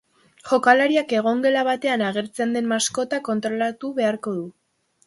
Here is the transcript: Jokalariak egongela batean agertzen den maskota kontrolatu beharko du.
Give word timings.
Jokalariak 0.51 1.13
egongela 1.17 1.63
batean 1.69 2.05
agertzen 2.09 2.59
den 2.59 2.69
maskota 2.73 3.21
kontrolatu 3.31 3.95
beharko 4.03 4.37
du. 4.43 4.53